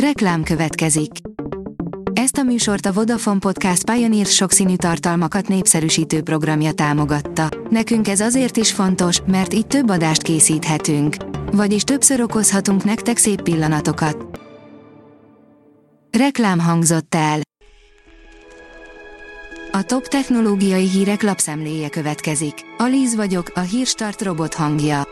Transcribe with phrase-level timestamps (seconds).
[0.00, 1.10] Reklám következik.
[2.12, 7.48] Ezt a műsort a Vodafone Podcast Pioneer sokszínű tartalmakat népszerűsítő programja támogatta.
[7.70, 11.16] Nekünk ez azért is fontos, mert így több adást készíthetünk.
[11.52, 14.40] Vagyis többször okozhatunk nektek szép pillanatokat.
[16.18, 17.40] Reklám hangzott el.
[19.72, 22.54] A top technológiai hírek lapszemléje következik.
[22.78, 25.02] Alíz vagyok, a hírstart robot hangja.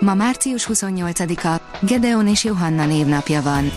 [0.00, 3.70] Ma március 28-a, Gedeon és Johanna névnapja van.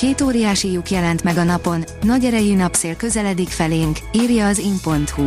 [0.00, 5.24] Két óriási lyuk jelent meg a napon, nagy erejű napszél közeledik felénk, írja az in.hu.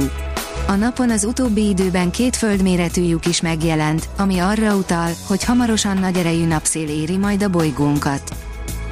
[0.67, 5.97] A napon az utóbbi időben két földméretű lyuk is megjelent, ami arra utal, hogy hamarosan
[5.97, 8.35] nagy erejű napszél éri majd a bolygónkat.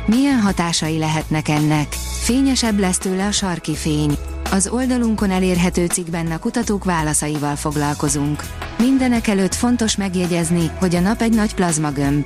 [0.05, 1.87] Milyen hatásai lehetnek ennek?
[2.23, 4.17] Fényesebb lesz tőle a sarki fény.
[4.51, 8.43] Az oldalunkon elérhető cikkben a kutatók válaszaival foglalkozunk.
[8.77, 12.25] Mindenek előtt fontos megjegyezni, hogy a nap egy nagy plazmagömb.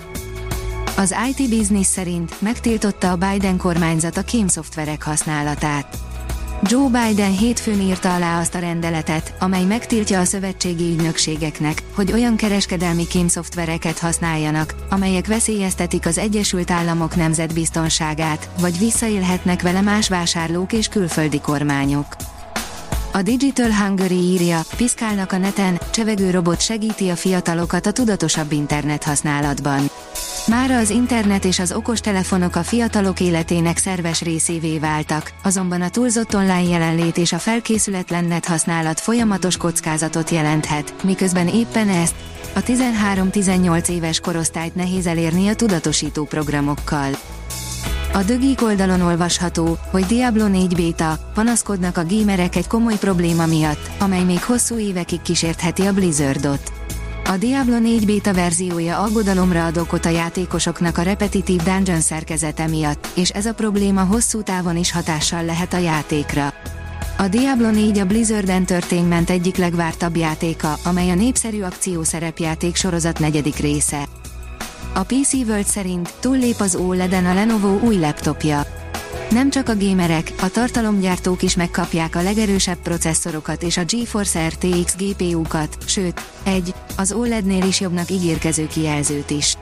[0.98, 5.98] Az IT Business szerint megtiltotta a Biden kormányzat a kémszoftverek használatát.
[6.64, 12.36] Joe Biden hétfőn írta alá azt a rendeletet, amely megtiltja a szövetségi ügynökségeknek, hogy olyan
[12.36, 20.88] kereskedelmi kémszoftvereket használjanak, amelyek veszélyeztetik az Egyesült Államok nemzetbiztonságát, vagy visszaélhetnek vele más vásárlók és
[20.88, 22.16] külföldi kormányok.
[23.14, 29.04] A Digital Hungary írja, piszkálnak a neten, csevegő robot segíti a fiatalokat a tudatosabb internet
[29.04, 29.90] használatban.
[30.48, 36.36] Mára az internet és az okostelefonok a fiatalok életének szerves részévé váltak, azonban a túlzott
[36.36, 42.16] online jelenlét és a felkészületlen net használat folyamatos kockázatot jelenthet, miközben éppen ezt,
[42.56, 47.10] a 13-18 éves korosztályt nehéz elérni a tudatosító programokkal.
[48.14, 53.90] A Dögik oldalon olvasható, hogy Diablo 4 beta, panaszkodnak a gamerek egy komoly probléma miatt,
[54.00, 56.85] amely még hosszú évekig kísértheti a Blizzardot.
[57.28, 63.08] A Diablo 4 beta verziója aggodalomra ad okot a játékosoknak a repetitív dungeon szerkezete miatt,
[63.16, 66.54] és ez a probléma hosszú távon is hatással lehet a játékra.
[67.18, 73.56] A Diablo 4 a Blizzard Entertainment egyik legvártabb játéka, amely a népszerű akciószerepjáték sorozat negyedik
[73.56, 74.08] része.
[74.94, 78.85] A PC World szerint túllép az OLED-en a Lenovo új laptopja.
[79.30, 84.96] Nem csak a gamerek, a tartalomgyártók is megkapják a legerősebb processzorokat és a GeForce RTX
[84.98, 89.58] GPU-kat, sőt, egy, az OLED-nél is jobbnak ígérkező kijelzőt is.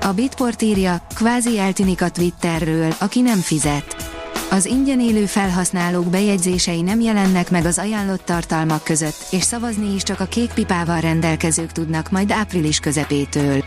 [0.00, 3.96] A Bitport írja, kvázi eltűnik a Twitterről, aki nem fizet.
[4.50, 10.02] Az ingyen élő felhasználók bejegyzései nem jelennek meg az ajánlott tartalmak között, és szavazni is
[10.02, 13.64] csak a kék pipával rendelkezők tudnak majd április közepétől.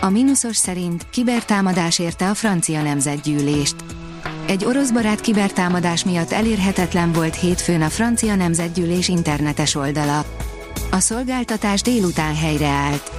[0.00, 3.76] A mínuszos szerint kibertámadás érte a francia nemzetgyűlést.
[4.50, 10.24] Egy orosz barát kibertámadás miatt elérhetetlen volt hétfőn a francia nemzetgyűlés internetes oldala.
[10.90, 13.10] A szolgáltatás délután helyreállt.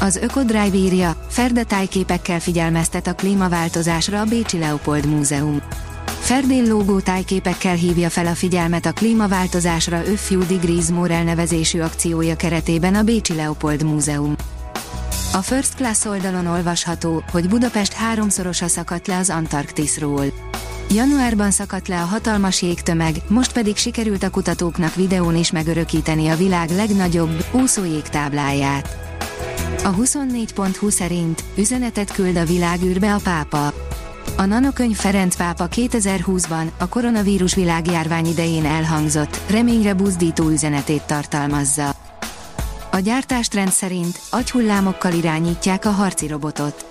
[0.00, 5.62] Az Ökodrive írja, Ferde tájképekkel figyelmeztet a klímaváltozásra a Bécsi Leopold Múzeum.
[6.06, 10.02] Ferdén lógó tájképekkel hívja fel a figyelmet a klímaváltozásra
[10.48, 14.34] Degrees More elnevezésű akciója keretében a Bécsi Leopold Múzeum.
[15.34, 20.24] A First Class oldalon olvasható, hogy Budapest háromszorosa szakadt le az Antarktiszról.
[20.90, 26.36] Januárban szakadt le a hatalmas jégtömeg, most pedig sikerült a kutatóknak videón is megörökíteni a
[26.36, 28.96] világ legnagyobb, úszó jégtábláját.
[29.84, 33.72] A 24.20 szerint üzenetet küld a világűrbe a pápa.
[34.36, 42.01] A nanokönyv Ferenc pápa 2020-ban a koronavírus világjárvány idején elhangzott, reményre buzdító üzenetét tartalmazza.
[42.94, 46.86] A gyártástrend szerint agyhullámokkal irányítják a harci robotot.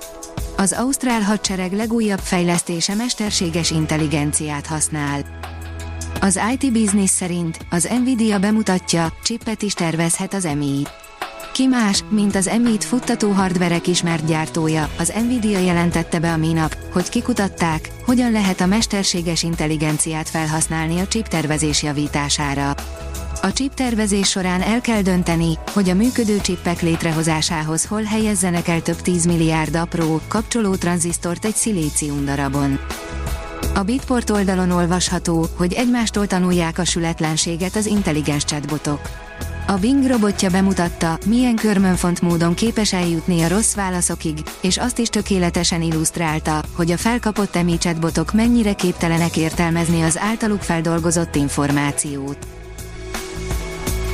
[0.58, 5.26] Az Ausztrál hadsereg legújabb fejlesztése mesterséges intelligenciát használ.
[6.22, 10.82] Az IT Business szerint az Nvidia bemutatja, csippet is tervezhet az MI.
[11.54, 16.78] Ki más, mint az M-it futtató hardverek ismert gyártója, az Nvidia jelentette be a minap,
[16.94, 22.76] hogy kikutatták, hogyan lehet a mesterséges intelligenciát felhasználni a chip tervezés javítására.
[23.44, 28.82] A chip tervezés során el kell dönteni, hogy a működő csippek létrehozásához hol helyezzenek el
[28.82, 32.80] több 10 milliárd apró, kapcsoló tranzisztort egy szilícium darabon.
[33.76, 39.02] A Bitport oldalon olvasható, hogy egymástól tanulják a sületlenséget az intelligens chatbotok.
[39.68, 45.08] A Bing robotja bemutatta, milyen körmönfont módon képes eljutni a rossz válaszokig, és azt is
[45.08, 52.61] tökéletesen illusztrálta, hogy a felkapott emi chatbotok mennyire képtelenek értelmezni az általuk feldolgozott információt.